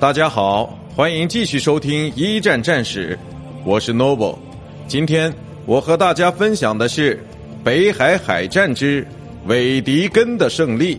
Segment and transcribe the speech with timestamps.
[0.00, 3.18] 大家好，欢迎继续收听一战战史，
[3.66, 4.38] 我是 Noble。
[4.88, 5.30] 今天
[5.66, 7.22] 我和大家分享的是
[7.62, 9.06] 北海海战之
[9.44, 10.98] 韦迪根的胜利。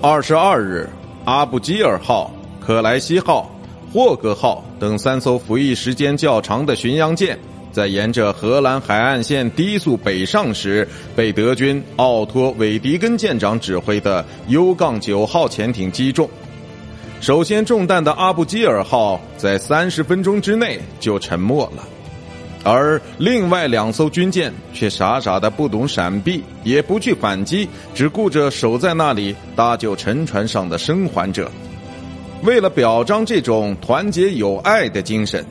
[0.00, 0.88] 二十二日，
[1.26, 3.54] 阿布基尔号、克莱西号、
[3.92, 7.38] 霍格号等三艘服役时间较长的巡洋舰。
[7.72, 10.86] 在沿着荷兰海岸线低速北上时，
[11.16, 16.28] 被德军奥托·韦迪根舰长指挥的 U-9 号潜艇击中。
[17.22, 21.82] 首先中弹的阿布基尔号在三十分钟之内就沉没了，
[22.62, 31.50] 而另外两艘军舰却傻傻的不懂闪避，也不去反击，只顾着守在那里搭救沉船上的生还者。
[32.42, 35.42] 为了表彰这种团结友爱的精神。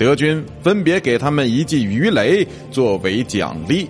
[0.00, 3.86] 德军分别给他们一记鱼雷作为奖励。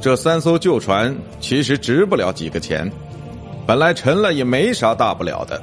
[0.00, 2.88] 这三艘旧船其实值不了几个钱，
[3.66, 5.60] 本来沉了也没啥大不了的。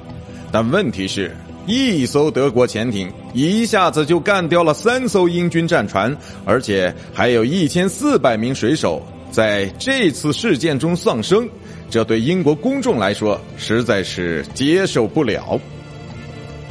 [0.51, 1.33] 但问题是，
[1.65, 6.13] 一艘德国潜艇一下子就干掉了三艘英军战船，
[6.43, 9.01] 而且还有一千四百名水手
[9.31, 11.47] 在这次事件中丧生，
[11.89, 15.57] 这对英国公众来说实在是接受不了。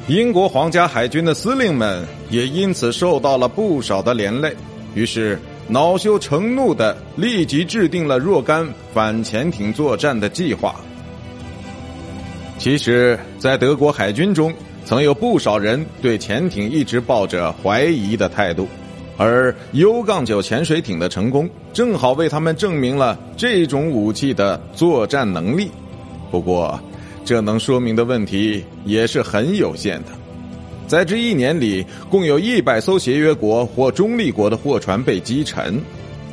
[0.08, 4.52] 英国皇家海军的司令们也因此受到了不少的连累，
[4.96, 10.74] 于是恼羞成怒的立即制定了若干反潜艇作战的计划。
[12.58, 14.52] 其实，在德国海军中，
[14.84, 18.66] 曾有不少人对潜艇一直抱着怀疑的态度，
[19.16, 25.70] 而 U-9 潜水艇的成功，正好为他们证明了这种武器的作战能力。
[26.30, 26.78] 不过，
[27.24, 30.08] 这能说明的问题也是很有限的。
[30.88, 35.80] 在这一年里，共有一百艘协约国或中立国的货船被击沉，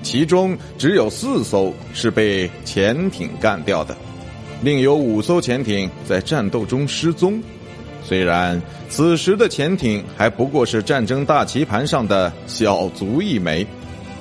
[0.01, 3.95] 其中只有四艘是被潜艇干掉的，
[4.61, 7.41] 另有五艘潜艇在战斗中失踪。
[8.03, 8.59] 虽然
[8.89, 13.65] 此时的潜艇还不过是战争大棋盘上的小卒一枚，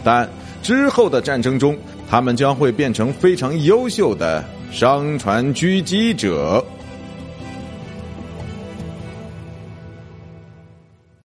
[0.04, 0.28] 但
[0.62, 1.76] 之后的战争中，
[2.08, 4.44] 他们将会变成非常优秀的。
[4.70, 6.64] 商船狙击者。